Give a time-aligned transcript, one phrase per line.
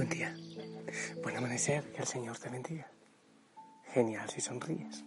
[0.00, 0.34] Buen día.
[1.22, 2.90] Buen amanecer, que el Señor te bendiga.
[3.92, 5.04] Genial si sonríes.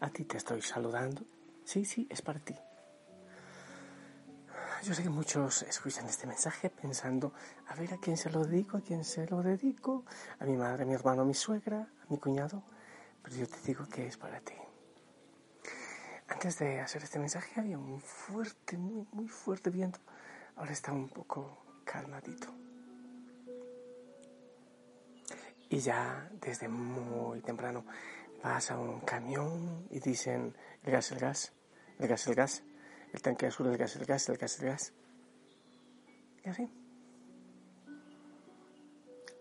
[0.00, 1.24] A ti te estoy saludando.
[1.64, 2.56] Sí, sí, es para ti.
[4.82, 7.32] Yo sé que muchos escuchan este mensaje pensando,
[7.68, 10.04] a ver a quién se lo dedico, a quién se lo dedico,
[10.40, 12.64] a mi madre, a mi hermano, a mi suegra, a mi cuñado,
[13.22, 14.54] pero yo te digo que es para ti.
[16.26, 20.00] Antes de hacer este mensaje había un fuerte, muy, muy fuerte viento.
[20.56, 22.69] Ahora está un poco calmadito.
[25.70, 27.84] Y ya desde muy temprano
[28.42, 31.52] vas a un camión y dicen el gas, el gas,
[32.00, 32.62] el gas, el gas,
[33.12, 34.92] el tanque azul, el gas, el gas, el gas, el gas.
[36.44, 36.68] Y así.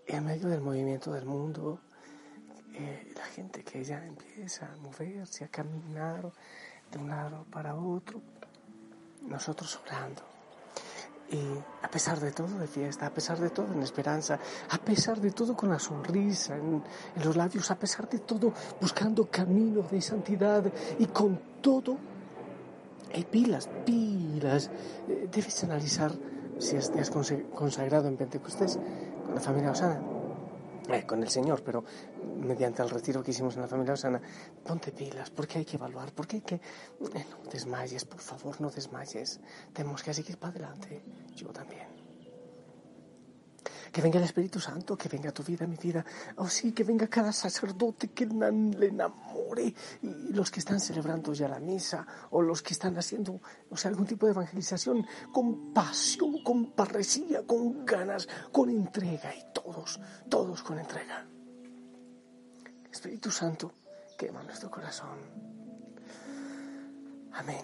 [0.07, 1.81] Y en medio del movimiento del mundo,
[2.75, 6.31] eh, la gente que ya empieza a moverse, a caminar
[6.91, 8.21] de un lado para otro,
[9.23, 10.38] nosotros orando
[11.31, 15.19] y a pesar de todo de fiesta, a pesar de todo en esperanza, a pesar
[15.19, 16.83] de todo con la sonrisa en,
[17.23, 20.63] los labios, a pesar de todo buscando camino de santidad
[20.97, 21.97] y con todo,
[23.13, 24.69] hay pilas, pilas.
[25.07, 26.11] Eh, Debes analizar
[26.57, 28.79] si te has consagrado en Pentecostés
[29.25, 30.01] con la familia Osana,
[30.89, 31.83] eh, con el Señor, pero
[32.41, 34.21] mediante el retiro que hicimos en la familia Osana,
[34.65, 36.55] ponte pilas, porque hay que evaluar, porque hay que...
[36.55, 36.61] eh,
[37.29, 39.39] no desmayes, por favor, no desmayes.
[39.73, 41.03] Tenemos que seguir para adelante,
[41.35, 41.98] yo también.
[43.91, 46.05] Que venga el Espíritu Santo, que venga tu vida, mi vida.
[46.37, 49.73] Oh sí, que venga cada sacerdote que le enamore.
[50.01, 53.89] Y los que están celebrando ya la misa, o los que están haciendo, o sea,
[53.89, 59.33] algún tipo de evangelización, con pasión, con parresía, con ganas, con entrega.
[59.35, 59.99] Y todos,
[60.29, 61.25] todos con entrega.
[62.91, 63.73] Espíritu Santo,
[64.17, 65.17] quema nuestro corazón.
[67.33, 67.61] Amén.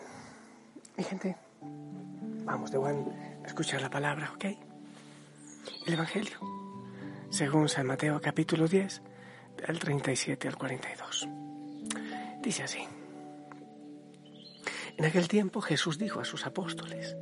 [0.97, 1.35] Mi gente,
[2.45, 4.64] vamos de buen escuchar la palabra, ¿ok?
[5.85, 6.39] El Evangelio,
[7.29, 9.01] según San Mateo capítulo 10,
[9.67, 11.27] del 37 al 42.
[12.41, 12.79] Dice así.
[14.97, 17.15] En aquel tiempo Jesús dijo a sus apóstoles,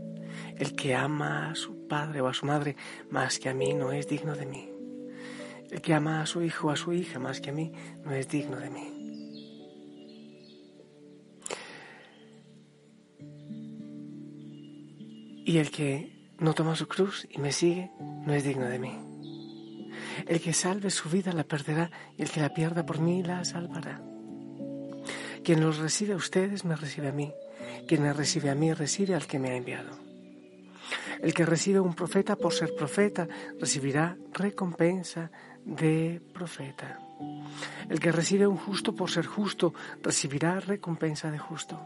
[0.58, 2.76] el que ama a su padre o a su madre
[3.10, 4.70] más que a mí no es digno de mí.
[5.72, 7.72] El que ama a su hijo o a su hija más que a mí
[8.04, 8.94] no es digno de mí.
[15.46, 18.98] Y el que no toma su cruz y me sigue no es digno de mí.
[20.28, 23.44] El que salve su vida la perderá y el que la pierda por mí la
[23.46, 24.02] salvará.
[25.44, 27.34] Quien los recibe a ustedes me recibe a mí.
[27.88, 29.92] Quien me recibe a mí recibe al que me ha enviado.
[31.22, 33.28] El que recibe a un profeta por ser profeta
[33.60, 35.32] recibirá recompensa
[35.66, 37.00] de profeta.
[37.90, 41.80] El que recibe a un justo por ser justo recibirá recompensa de justo.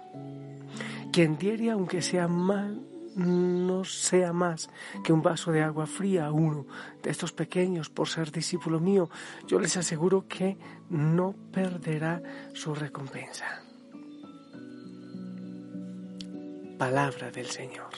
[1.11, 2.81] Quien diere aunque sea mal
[3.17, 4.69] no sea más
[5.03, 6.67] que un vaso de agua fría a uno
[7.01, 9.09] de estos pequeños por ser discípulo mío,
[9.47, 10.57] yo les aseguro que
[10.89, 12.21] no perderá
[12.53, 13.63] su recompensa.
[16.77, 17.89] Palabra del Señor.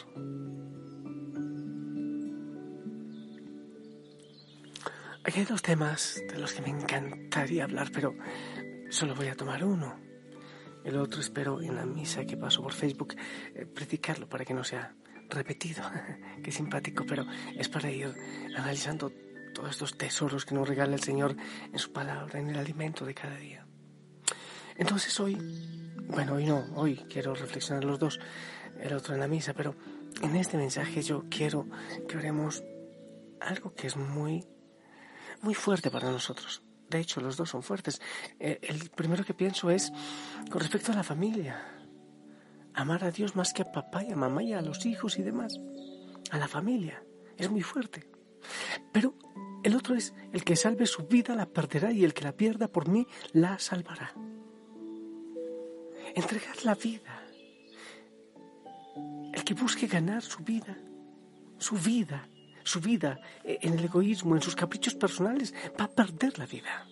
[5.25, 8.16] Aquí hay dos temas de los que me encantaría hablar, pero
[8.90, 10.00] solo voy a tomar uno.
[10.85, 13.16] El otro espero en la misa que paso por Facebook
[13.53, 14.96] eh, predicarlo para que no sea
[15.29, 15.84] repetido.
[16.44, 17.25] Qué simpático, pero
[17.56, 18.13] es para ir
[18.56, 19.12] analizando
[19.53, 21.35] todos estos tesoros que nos regala el Señor
[21.72, 23.66] en su palabra, en el alimento de cada día.
[24.78, 25.35] Entonces hoy,
[26.08, 28.20] bueno, hoy no, hoy quiero reflexionar los dos,
[28.79, 29.76] el otro en la misa, pero
[30.22, 31.67] en este mensaje yo quiero
[32.08, 32.64] que oremos
[33.41, 34.46] algo que es muy,
[35.41, 36.64] muy fuerte para nosotros.
[36.90, 38.02] De hecho, los dos son fuertes.
[38.40, 39.91] Eh, el primero que pienso es
[40.49, 41.78] con respecto a la familia.
[42.79, 45.22] Amar a Dios más que a papá y a mamá y a los hijos y
[45.22, 45.59] demás.
[46.31, 47.03] A la familia.
[47.37, 48.09] Es muy fuerte.
[48.93, 49.16] Pero
[49.66, 52.70] el otro es el que salve su vida la perderá y el que la pierda
[52.70, 54.14] por mí la salvará.
[56.16, 57.22] Entregar la vida.
[59.34, 60.78] El que busque ganar su vida,
[61.58, 62.29] su vida,
[62.64, 66.87] su vida eh, en el egoísmo, en sus caprichos personales, va a perder la vida.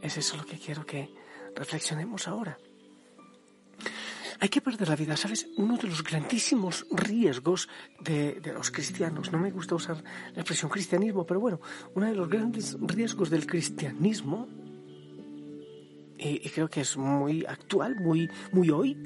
[0.00, 1.14] Es eso lo que quiero que
[1.54, 2.58] reflexionemos ahora.
[4.42, 5.46] Hay que perder la vida, ¿sabes?
[5.56, 7.68] Uno de los grandísimos riesgos
[8.00, 10.02] de, los cristianos, no me gusta usar
[10.34, 11.60] la expresión cristianismo, pero bueno,
[11.94, 14.48] uno de los grandes riesgos del cristianismo,
[16.18, 19.00] y, y creo que es muy actual, muy, muy hoy,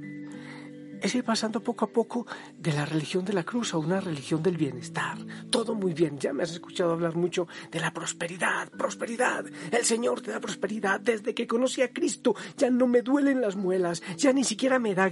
[1.00, 2.26] es ir pasando poco a poco
[2.58, 5.18] de la religión de la cruz a una religión del bienestar.
[5.50, 6.18] Todo muy bien.
[6.18, 9.44] Ya me has escuchado hablar mucho de la prosperidad, prosperidad.
[9.70, 11.00] El Señor te da prosperidad.
[11.00, 14.94] Desde que conocí a Cristo ya no me duelen las muelas, ya ni siquiera me
[14.94, 15.06] da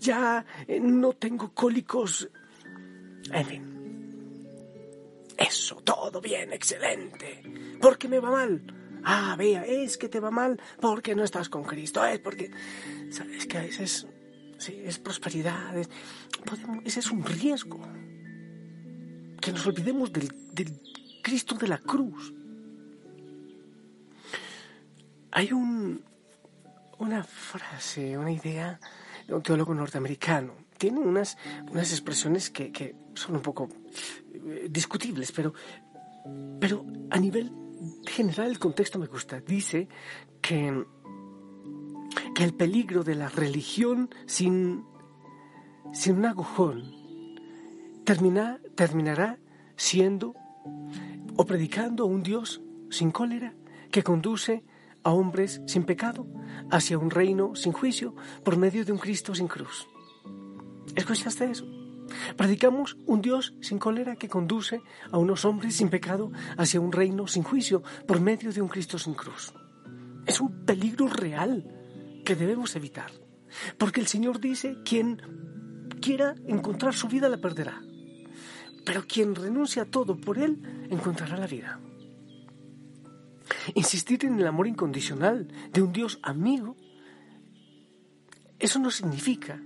[0.00, 2.28] ya eh, no tengo cólicos.
[3.32, 3.78] En fin.
[5.36, 7.42] Eso, todo bien, excelente.
[7.80, 8.62] ¿Por qué me va mal?
[9.04, 12.04] Ah, vea, es que te va mal porque no estás con Cristo.
[12.04, 12.50] Es porque,
[13.10, 14.08] sabes que a veces
[14.58, 15.76] sí, es prosperidad,
[16.84, 17.80] ese es un riesgo.
[19.40, 20.30] Que nos olvidemos del,
[21.22, 22.34] Cristo de la cruz.
[25.30, 26.02] Hay un,
[26.98, 28.80] una frase, una idea
[29.26, 30.54] de un teólogo norteamericano.
[30.76, 31.36] Tiene unas,
[31.70, 33.68] unas expresiones que, que son un poco
[34.32, 35.52] eh, discutibles, pero,
[36.60, 37.52] pero a nivel
[38.06, 39.40] general el contexto me gusta.
[39.40, 39.88] Dice
[40.40, 40.84] que
[42.38, 44.84] que el peligro de la religión sin,
[45.92, 46.94] sin un agujón
[48.04, 49.40] termina, terminará
[49.74, 50.36] siendo
[51.34, 53.54] o predicando un Dios sin cólera
[53.90, 54.62] que conduce
[55.02, 56.28] a hombres sin pecado
[56.70, 58.14] hacia un reino sin juicio
[58.44, 59.88] por medio de un Cristo sin cruz.
[60.94, 61.66] ¿Escuchaste eso?
[62.36, 64.80] Predicamos un Dios sin cólera que conduce
[65.10, 68.96] a unos hombres sin pecado hacia un reino sin juicio por medio de un Cristo
[68.96, 69.52] sin cruz.
[70.24, 71.77] Es un peligro real
[72.28, 73.10] que debemos evitar.
[73.78, 75.22] Porque el Señor dice, quien
[76.02, 77.80] quiera encontrar su vida la perderá.
[78.84, 80.60] Pero quien renuncia a todo por Él
[80.90, 81.80] encontrará la vida.
[83.74, 86.76] Insistir en el amor incondicional de un Dios amigo,
[88.58, 89.58] eso no significa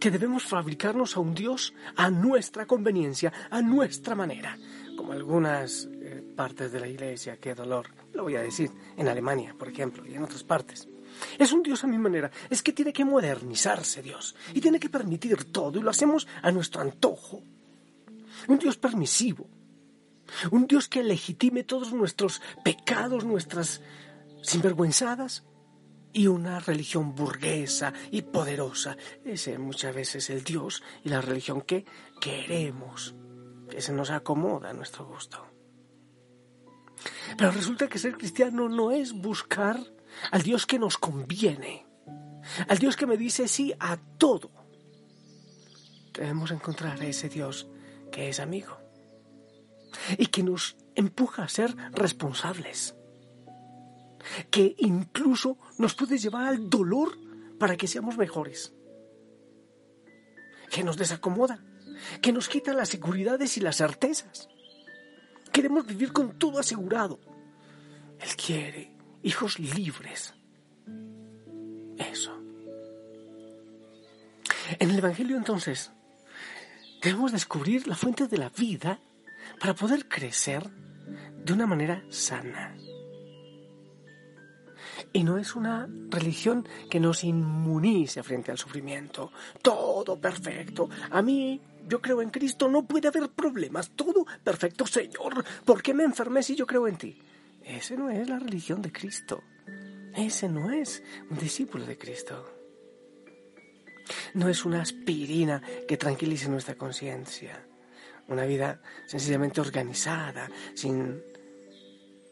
[0.00, 4.58] que debemos fabricarnos a un Dios a nuestra conveniencia, a nuestra manera,
[4.96, 9.54] como algunas eh, partes de la iglesia, qué dolor, lo voy a decir, en Alemania,
[9.56, 10.89] por ejemplo, y en otras partes.
[11.38, 12.30] Es un Dios a mi manera.
[12.48, 14.34] Es que tiene que modernizarse Dios.
[14.54, 15.78] Y tiene que permitir todo.
[15.78, 17.42] Y lo hacemos a nuestro antojo.
[18.48, 19.48] Un Dios permisivo.
[20.50, 23.80] Un Dios que legitime todos nuestros pecados, nuestras
[24.42, 25.44] sinvergüenzadas.
[26.12, 28.96] Y una religión burguesa y poderosa.
[29.24, 31.84] Ese muchas veces es el Dios y la religión que
[32.20, 33.14] queremos.
[33.70, 35.46] Que se nos acomoda a nuestro gusto.
[37.36, 39.80] Pero resulta que ser cristiano no es buscar
[40.30, 41.86] al Dios que nos conviene,
[42.68, 44.50] al Dios que me dice sí a todo.
[46.12, 47.68] Debemos encontrar a ese Dios
[48.10, 48.76] que es amigo
[50.18, 52.94] y que nos empuja a ser responsables,
[54.50, 57.16] que incluso nos puede llevar al dolor
[57.58, 58.72] para que seamos mejores,
[60.70, 61.62] que nos desacomoda,
[62.22, 64.48] que nos quita las seguridades y las certezas.
[65.52, 67.18] Queremos vivir con todo asegurado.
[68.20, 70.34] Él quiere hijos libres.
[71.98, 72.36] Eso.
[74.78, 75.90] En el Evangelio entonces
[77.02, 79.00] debemos descubrir la fuente de la vida
[79.58, 80.68] para poder crecer
[81.44, 82.76] de una manera sana.
[85.12, 89.32] Y no es una religión que nos inmunice frente al sufrimiento.
[89.60, 90.88] Todo perfecto.
[91.10, 93.90] A mí, yo creo en Cristo, no puede haber problemas.
[93.90, 95.44] Todo perfecto, Señor.
[95.64, 97.18] ¿Por qué me enfermé si yo creo en ti?
[97.70, 99.44] Ese no es la religión de Cristo.
[100.16, 102.52] Ese no es un discípulo de Cristo.
[104.34, 107.64] No es una aspirina que tranquilice nuestra conciencia.
[108.26, 111.22] Una vida sencillamente organizada, sin,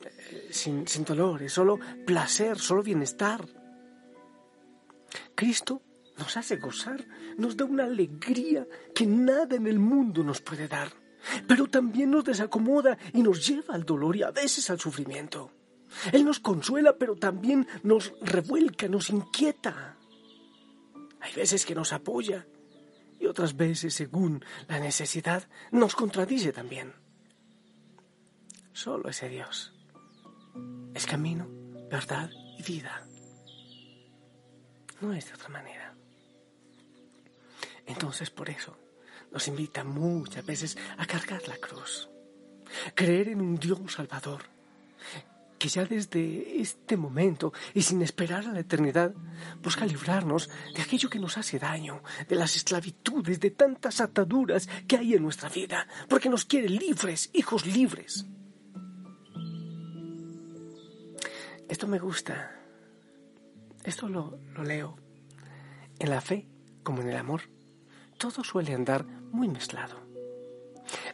[0.02, 3.46] eh, sin, sin dolores, solo placer, solo bienestar.
[5.36, 5.82] Cristo
[6.16, 11.07] nos hace gozar, nos da una alegría que nada en el mundo nos puede dar
[11.46, 15.50] pero también nos desacomoda y nos lleva al dolor y a veces al sufrimiento.
[16.12, 19.96] Él nos consuela, pero también nos revuelca, nos inquieta.
[21.20, 22.46] Hay veces que nos apoya
[23.18, 26.94] y otras veces, según la necesidad, nos contradice también.
[28.72, 29.72] Solo ese Dios
[30.94, 31.48] es camino,
[31.90, 33.06] verdad y vida.
[35.00, 35.94] No es de otra manera.
[37.86, 38.76] Entonces, por eso,
[39.32, 42.08] nos invita muchas veces a cargar la cruz,
[42.94, 44.42] creer en un Dios salvador,
[45.58, 49.12] que ya desde este momento y sin esperar a la eternidad
[49.62, 54.96] busca librarnos de aquello que nos hace daño, de las esclavitudes, de tantas ataduras que
[54.96, 58.26] hay en nuestra vida, porque nos quiere libres, hijos libres.
[61.68, 62.54] Esto me gusta.
[63.84, 64.96] Esto lo, lo leo.
[65.98, 66.46] En la fe,
[66.82, 67.42] como en el amor,
[68.16, 69.96] todo suele andar muy mezclado.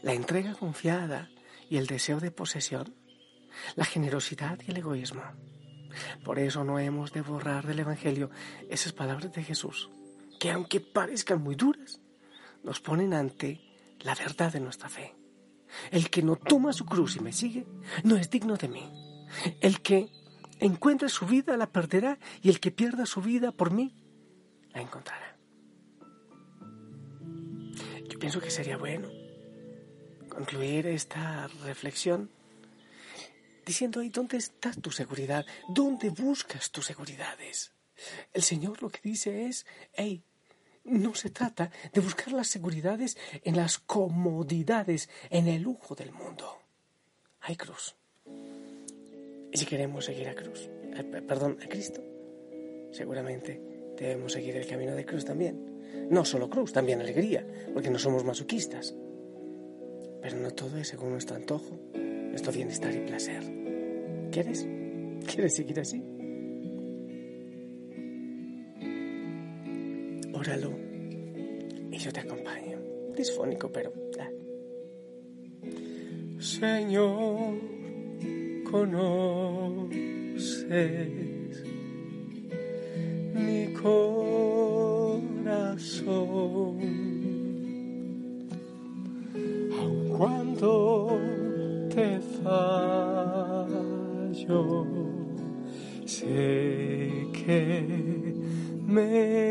[0.02, 1.30] La entrega confiada
[1.68, 2.94] y el deseo de posesión
[3.76, 5.23] la generosidad y el egoísmo.
[6.25, 8.30] Por eso no hemos de borrar del Evangelio
[8.68, 9.90] esas palabras de Jesús,
[10.40, 12.00] que aunque parezcan muy duras,
[12.62, 13.61] nos ponen ante
[14.00, 15.14] la verdad de nuestra fe.
[15.90, 17.66] El que no toma su cruz y me sigue,
[18.02, 18.90] no es digno de mí.
[19.61, 20.11] El que
[20.61, 23.94] encuentre su vida la perderá y el que pierda su vida por mí,
[24.73, 25.34] la encontrará.
[28.25, 29.11] Pienso que sería bueno
[30.31, 32.31] concluir esta reflexión
[33.66, 35.45] diciendo ahí, ¿dónde está tu seguridad?
[35.69, 37.75] ¿Dónde buscas tus seguridades?
[38.33, 40.25] El Señor lo que dice es, hey,
[40.85, 46.62] no se trata de buscar las seguridades en las comodidades, en el lujo del mundo.
[47.43, 47.95] Hay cruz.
[49.52, 52.00] Y si queremos seguir a cruz, eh, perdón, a Cristo,
[52.90, 53.61] seguramente
[53.99, 55.74] debemos seguir el camino de cruz también.
[56.11, 58.95] No solo cruz, también alegría, porque no somos masoquistas.
[60.21, 63.43] Pero no todo es según nuestro antojo, nuestro bienestar y placer.
[64.31, 64.67] ¿Quieres?
[65.27, 66.03] ¿Quieres seguir así?
[70.33, 70.73] Óralo
[71.91, 72.79] y yo te acompaño.
[73.17, 74.05] Disfónico, pero...
[76.45, 77.55] Señor,
[78.71, 79.95] conoces
[83.35, 84.24] mi corazón.
[85.76, 86.78] Aun
[90.16, 91.19] cuando
[91.93, 93.66] te fallo,
[96.07, 98.33] sé que
[98.87, 99.44] me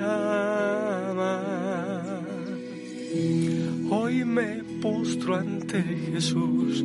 [0.00, 1.24] amas.
[3.90, 6.84] Hoy me postro ante Jesús,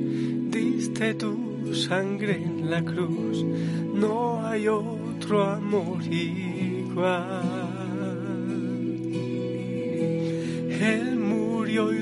[0.52, 3.44] diste tu sangre en la cruz,
[3.94, 7.49] no hay otro amor igual.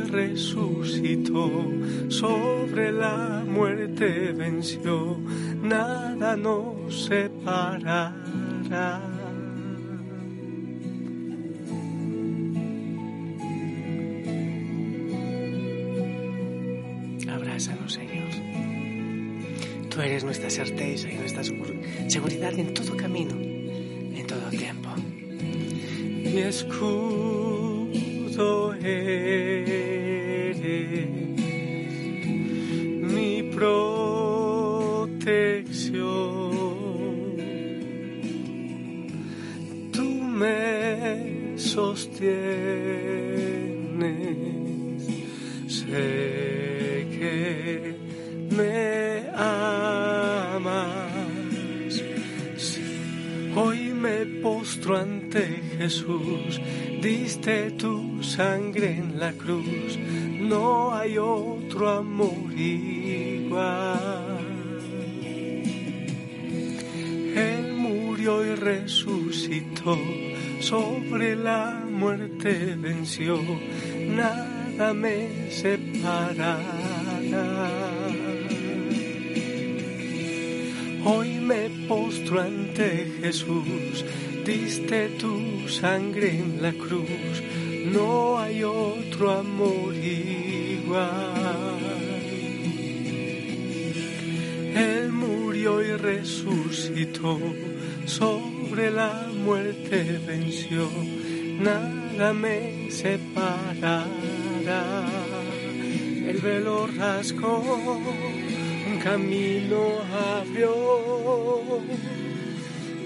[0.08, 1.50] Resucitó,
[2.10, 5.18] sobre la muerte venció,
[5.62, 8.14] nada nos separará.
[17.30, 18.30] Abrázanos, Señor.
[19.90, 24.90] Tú eres nuestra certeza y nuestra seguridad en todo camino, en todo tiempo.
[24.98, 27.88] Mi escudo
[28.74, 29.37] es
[41.58, 42.78] sostienes.
[45.68, 47.96] Sé que
[48.56, 50.74] me amas.
[53.56, 56.62] Hoy me postro ante Jesús,
[57.02, 59.98] diste tu sangre en la cruz,
[60.40, 64.38] no hay otro amor igual.
[67.36, 69.98] Él murió y resucitó
[70.68, 73.40] sobre la muerte venció,
[74.10, 76.60] nada me separará.
[81.06, 84.04] Hoy me postro ante Jesús,
[84.46, 87.42] diste tu sangre en la cruz,
[87.94, 91.08] no hay otro amor igual.
[94.76, 97.40] Él murió y resucitó
[98.06, 100.90] sobre la muerte venció,
[101.60, 104.04] nada me separará.
[106.28, 107.60] El velo rasgó,
[108.92, 109.80] un camino
[110.12, 110.76] abrió,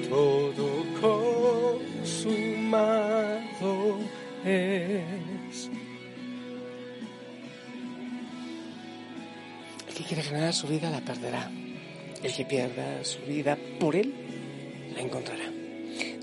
[0.09, 0.83] todo
[1.99, 2.39] consumado
[4.43, 5.69] es.
[9.95, 11.51] que quiere ganar su vida la perderá.
[12.23, 14.11] El que pierda su vida por él
[14.95, 15.60] la encontrará.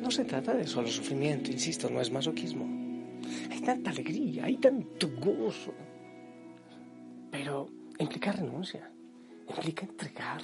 [0.09, 2.65] No se trata de solo sufrimiento, insisto, no es masoquismo.
[3.51, 5.75] Hay tanta alegría, hay tanto gozo.
[7.31, 8.91] Pero implica renuncia,
[9.47, 10.41] implica entregar,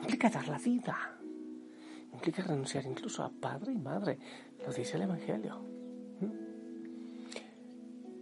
[0.00, 0.96] implica dar la vida,
[2.12, 4.16] implica renunciar incluso a padre y madre,
[4.64, 5.60] lo dice el Evangelio.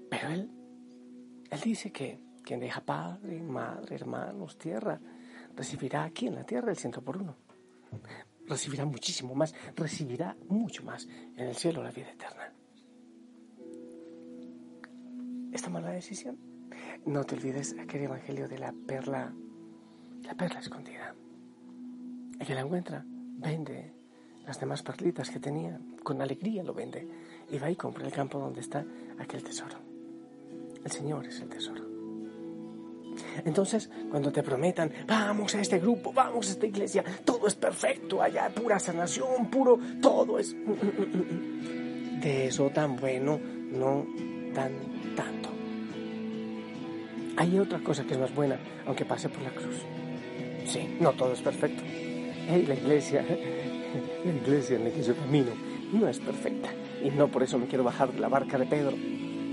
[0.09, 0.51] Pero él,
[1.51, 4.99] él dice que quien deja padre, madre, hermanos, tierra,
[5.55, 7.37] recibirá aquí en la tierra el ciento por uno.
[8.51, 12.53] Recibirá muchísimo más, recibirá mucho más en el cielo la vida eterna.
[15.53, 16.37] ¿Esta mala decisión?
[17.07, 19.33] No te olvides aquel evangelio de la perla,
[20.25, 21.15] la perla escondida.
[22.41, 23.95] El que la encuentra, vende
[24.45, 27.07] las demás perlitas que tenía, con alegría lo vende,
[27.51, 28.85] y va y compra el campo donde está
[29.21, 29.79] aquel tesoro.
[30.85, 31.90] El Señor es el tesoro.
[33.45, 38.23] Entonces, cuando te prometan, vamos a este grupo, vamos a esta iglesia, todo es perfecto,
[38.23, 40.55] allá pura sanación, puro, todo es...
[42.21, 44.05] De eso tan bueno no
[44.55, 44.73] dan
[45.17, 45.49] tanto.
[47.37, 49.77] Hay otra cosa que es más buena, aunque pase por la cruz.
[50.67, 51.83] Sí, no todo es perfecto.
[52.47, 53.25] la iglesia,
[54.25, 55.53] la iglesia en la que yo camino
[55.93, 56.69] no es perfecta.
[57.03, 58.93] Y no por eso me quiero bajar de la barca de Pedro.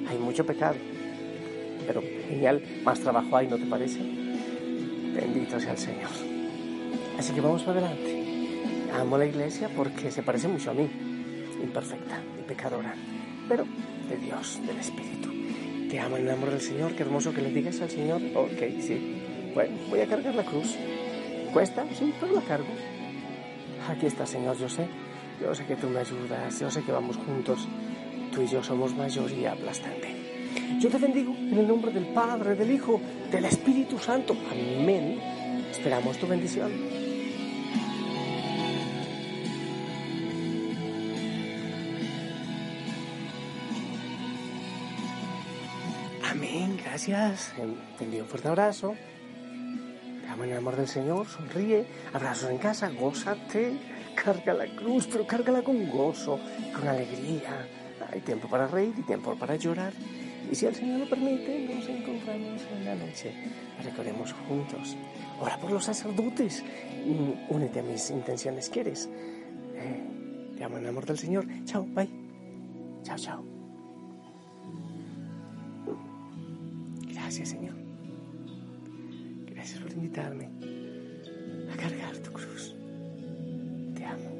[0.09, 0.75] Hay mucho pecado
[1.87, 3.99] pero genial, más trabajo hay, ¿no te parece?
[5.15, 6.11] Bendito sea el Señor.
[7.17, 8.23] Así que vamos para adelante.
[8.93, 10.87] Amo la iglesia porque se parece mucho a mí,
[11.63, 12.93] imperfecta y pecadora,
[13.47, 13.65] pero
[14.09, 15.29] de Dios, del Espíritu.
[15.89, 18.81] Te amo en el amor del Señor, qué hermoso que le digas al Señor, ok,
[18.81, 19.21] sí,
[19.53, 20.75] bueno, voy a cargar la cruz.
[21.53, 21.85] ¿Cuesta?
[21.97, 22.67] Sí, pero la cargo.
[23.89, 24.87] Aquí está, Señor, yo sé,
[25.41, 27.67] yo sé que tú me ayudas, yo sé que vamos juntos,
[28.33, 30.16] tú y yo somos mayoría aplastante.
[30.79, 34.37] Yo te bendigo en el nombre del Padre, del Hijo, del Espíritu Santo.
[34.51, 35.19] Amén.
[35.71, 36.71] Esperamos tu bendición.
[46.23, 47.53] Amén, gracias.
[47.97, 48.93] Te envío un fuerte abrazo.
[50.21, 53.73] Te amo en el amor del Señor, sonríe, abrazos en casa, gózate,
[54.13, 56.39] carga la cruz, pero cárgala con gozo,
[56.71, 57.67] con alegría.
[58.11, 59.93] Hay tiempo para reír y tiempo para llorar.
[60.49, 63.33] Y si el Señor lo permite, nos encontramos en la noche.
[63.83, 64.95] Recorremos juntos.
[65.39, 66.63] Ora por los sacerdotes.
[67.05, 69.09] Mm, únete a mis intenciones, ¿quieres?
[69.75, 71.45] Eh, te amo en amor del Señor.
[71.65, 72.09] Chao, bye.
[73.03, 73.43] Chao, chao.
[77.13, 77.75] Gracias, Señor.
[79.47, 80.49] Gracias por invitarme
[81.73, 82.73] a cargar tu cruz.
[83.95, 84.31] Te amo.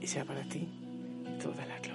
[0.00, 0.68] Y sea para ti
[1.40, 1.85] toda la.